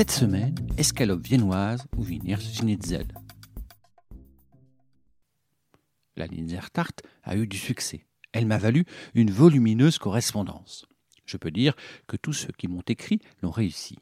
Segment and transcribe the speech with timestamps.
[0.00, 3.06] Cette semaine, escalope viennoise ou Wiener Schnitzel.
[6.16, 6.26] La
[6.72, 8.06] tarte a eu du succès.
[8.32, 10.86] Elle m'a valu une volumineuse correspondance.
[11.26, 11.74] Je peux dire
[12.06, 13.98] que tous ceux qui m'ont écrit l'ont réussi.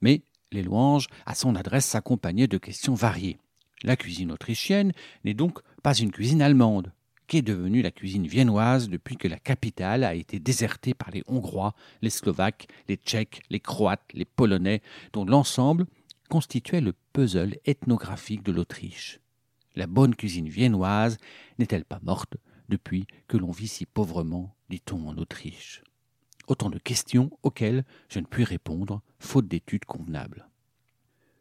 [0.00, 3.38] Mais les louanges à son adresse s'accompagnaient de questions variées.
[3.84, 4.90] La cuisine autrichienne
[5.22, 6.92] n'est donc pas une cuisine allemande,
[7.26, 11.74] qu'est devenue la cuisine viennoise depuis que la capitale a été désertée par les Hongrois,
[12.02, 15.86] les Slovaques, les Tchèques, les Croates, les Polonais, dont l'ensemble
[16.28, 19.20] constituait le puzzle ethnographique de l'Autriche.
[19.74, 21.18] La bonne cuisine viennoise
[21.58, 22.36] n'est-elle pas morte
[22.68, 25.82] depuis que l'on vit si pauvrement, dit-on en Autriche?
[26.48, 30.48] Autant de questions auxquelles je ne puis répondre, faute d'études convenables.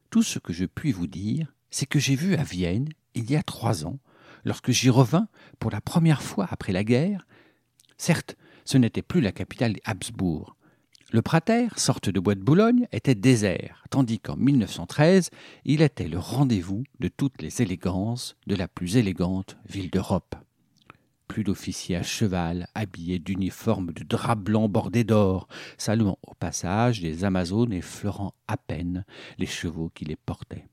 [0.10, 3.36] Tout ce que je puis vous dire, c'est que j'ai vu à Vienne, il y
[3.36, 4.00] a trois ans,
[4.46, 5.28] lorsque j'y revins
[5.60, 7.28] pour la première fois après la guerre.
[7.98, 10.56] Certes, ce n'était plus la capitale des Habsbourg.
[11.12, 15.30] Le Prater, sorte de bois de Boulogne, était désert, tandis qu'en 1913,
[15.64, 20.36] il était le rendez-vous de toutes les élégances de la plus élégante ville d'Europe.
[21.28, 27.24] Plus d'officiers à cheval, habillés d'uniformes de drap blanc bordés d'or, saluant au passage des
[27.24, 29.06] Amazones effleurant à peine
[29.38, 30.68] les chevaux qui les portaient.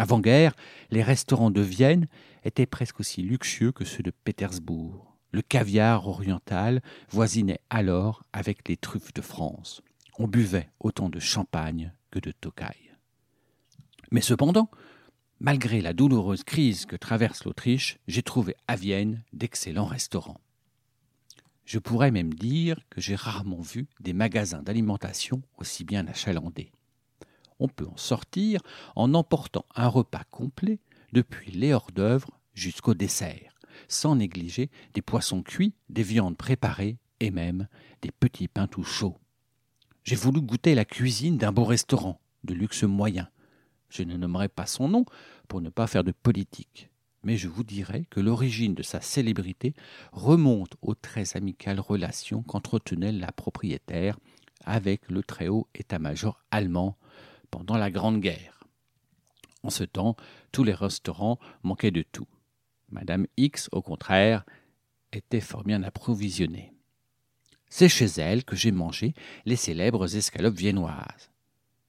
[0.00, 0.54] Avant-guerre,
[0.90, 2.08] les restaurants de Vienne
[2.42, 5.14] étaient presque aussi luxueux que ceux de Pétersbourg.
[5.30, 9.82] Le caviar oriental voisinait alors avec les truffes de France.
[10.18, 12.94] On buvait autant de champagne que de tocaille.
[14.10, 14.70] Mais cependant,
[15.38, 20.40] malgré la douloureuse crise que traverse l'Autriche, j'ai trouvé à Vienne d'excellents restaurants.
[21.66, 26.72] Je pourrais même dire que j'ai rarement vu des magasins d'alimentation aussi bien achalandés
[27.60, 28.60] on peut en sortir
[28.96, 30.80] en emportant un repas complet
[31.12, 33.54] depuis les hors-d'œuvre jusqu'au dessert,
[33.88, 37.68] sans négliger des poissons cuits, des viandes préparées et même
[38.02, 39.18] des petits pains tout chauds.
[40.02, 43.28] J'ai voulu goûter la cuisine d'un beau restaurant, de luxe moyen.
[43.90, 45.04] Je ne nommerai pas son nom
[45.46, 46.90] pour ne pas faire de politique,
[47.22, 49.74] mais je vous dirai que l'origine de sa célébrité
[50.12, 54.18] remonte aux très amicales relations qu'entretenait la propriétaire
[54.64, 56.96] avec le très haut état-major allemand
[57.50, 58.64] pendant la Grande Guerre.
[59.62, 60.16] En ce temps,
[60.52, 62.28] tous les restaurants manquaient de tout.
[62.90, 64.44] Madame X, au contraire,
[65.12, 66.72] était fort bien approvisionnée.
[67.68, 71.30] C'est chez elle que j'ai mangé les célèbres escalopes viennoises.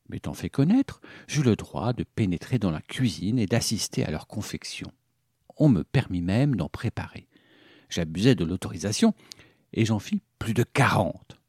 [0.09, 4.27] M'étant fait connaître, j'eus le droit de pénétrer dans la cuisine et d'assister à leur
[4.27, 4.91] confection.
[5.57, 7.27] On me permit même d'en préparer.
[7.89, 9.13] J'abusais de l'autorisation
[9.73, 11.39] et j'en fis plus de quarante.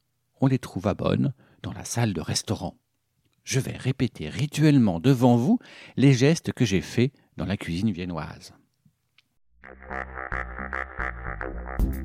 [0.40, 2.76] On les trouva bonnes dans la salle de restaurant
[3.44, 5.58] je vais répéter rituellement devant vous
[5.96, 8.54] les gestes que j'ai faits dans la cuisine viennoise.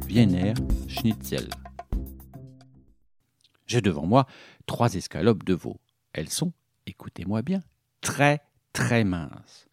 [0.08, 0.54] Wiener
[0.88, 1.50] Schnitzel.
[3.66, 4.26] J'ai devant moi
[4.66, 5.80] trois escalopes de veau.
[6.14, 6.54] Elles sont,
[6.86, 7.62] écoutez-moi bien,
[8.02, 8.42] très
[8.74, 9.68] très minces.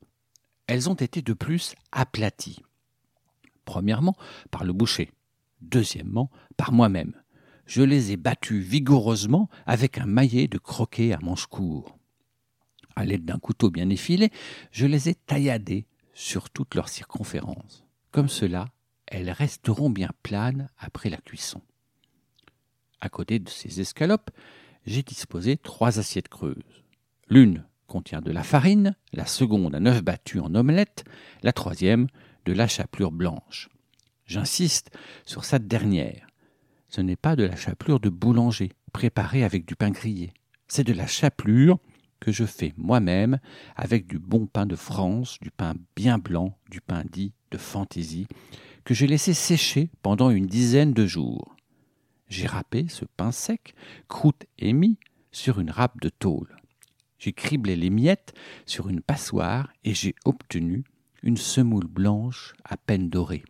[0.67, 2.63] Elles ont été de plus aplaties.
[3.65, 4.17] Premièrement,
[4.51, 5.11] par le boucher.
[5.61, 7.15] Deuxièmement, par moi-même
[7.67, 11.99] je les ai battus vigoureusement avec un maillet de croquet à manche court.
[12.97, 14.31] À l'aide d'un couteau bien effilé,
[14.71, 17.85] je les ai tailladées sur toute leur circonférence.
[18.11, 18.69] Comme cela,
[19.07, 21.61] elles resteront bien planes après la cuisson.
[23.01, 24.31] À côté de ces escalopes,
[24.87, 26.85] j'ai disposé trois assiettes creuses.
[27.29, 31.05] L'une contient de la farine, la seconde un œuf battu en omelette,
[31.43, 32.07] la troisième
[32.45, 33.69] de la chapelure blanche.
[34.27, 34.91] J'insiste
[35.27, 36.27] sur cette dernière,
[36.95, 40.33] ce n'est pas de la chapelure de boulanger, préparée avec du pain grillé.
[40.69, 41.81] C'est de la chapelure
[42.21, 43.41] que je fais moi-même
[43.75, 48.29] avec du bon pain de France, du pain bien blanc, du pain dit de fantaisie,
[48.85, 51.57] que j'ai laissé sécher pendant une dizaine de jours.
[52.29, 53.75] J'ai râpé ce pain sec,
[54.07, 54.73] croûte et
[55.33, 56.55] sur une râpe de tôle.
[57.19, 58.35] J'ai criblé les miettes
[58.67, 60.85] sur une passoire et j'ai obtenu
[61.25, 63.43] une semoule blanche à peine dorée.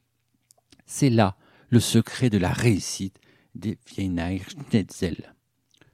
[0.87, 1.37] C'est là
[1.69, 3.19] le secret de la réussite
[3.55, 5.35] des Wiener Schnitzel.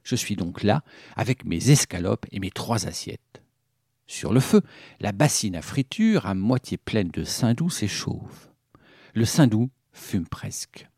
[0.03, 0.83] Je suis donc là
[1.15, 3.43] avec mes escalopes et mes trois assiettes.
[4.07, 4.61] Sur le feu,
[4.99, 8.49] la bassine à friture, à moitié pleine de saindoux, s'échauffe.
[9.13, 10.89] Le saindoux fume presque.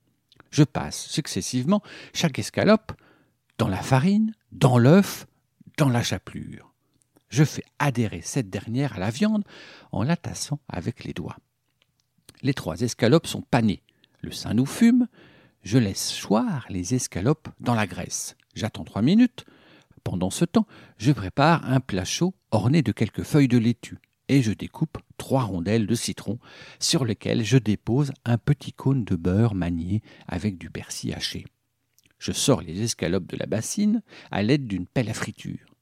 [0.49, 1.81] Je passe successivement
[2.13, 2.93] chaque escalope
[3.57, 5.27] dans la farine, dans l'œuf,
[5.77, 6.73] dans la chapelure.
[7.29, 9.43] Je fais adhérer cette dernière à la viande
[9.91, 11.37] en la tassant avec les doigts.
[12.43, 13.81] Les trois escalopes sont panées.
[14.21, 15.07] Le sein nous fume.
[15.63, 18.35] Je laisse choir les escalopes dans la graisse.
[18.53, 19.45] J'attends trois minutes.
[20.03, 20.67] Pendant ce temps,
[20.97, 25.43] je prépare un plat chaud orné de quelques feuilles de laitue et je découpe trois
[25.43, 26.37] rondelles de citron
[26.79, 31.45] sur lesquelles je dépose un petit cône de beurre manié avec du persil haché.
[32.19, 34.01] Je sors les escalopes de la bassine
[34.31, 35.75] à l'aide d'une pelle à friture.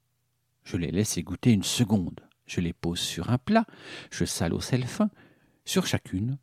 [0.64, 2.20] Je les laisse égoutter une seconde.
[2.46, 3.66] Je les pose sur un plat,
[4.12, 5.10] je sale au sel fin.
[5.66, 6.38] Sur chacune,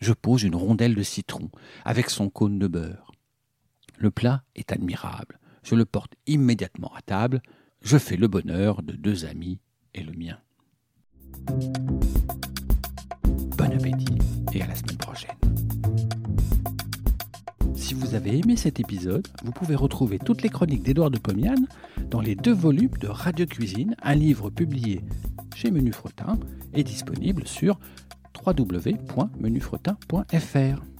[0.00, 1.50] je pose une rondelle de citron
[1.84, 3.12] avec son cône de beurre.
[3.98, 5.38] Le plat est admirable.
[5.62, 7.40] Je le porte immédiatement à table.
[7.80, 9.60] Je fais le bonheur de deux amis
[9.94, 10.38] et le mien.
[13.56, 14.18] Bon appétit
[14.52, 15.36] et à la semaine prochaine.
[17.74, 21.54] Si vous avez aimé cet épisode, vous pouvez retrouver toutes les chroniques d'Édouard de Pomian
[22.10, 25.02] dans les deux volumes de Radio Cuisine, un livre publié
[25.54, 26.38] chez Menu Fretin
[26.72, 27.78] et disponible sur
[28.46, 30.93] www.menufretin.fr.